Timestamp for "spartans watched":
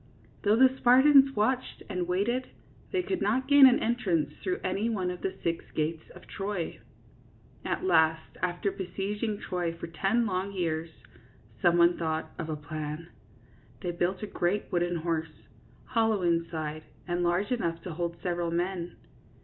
0.77-1.83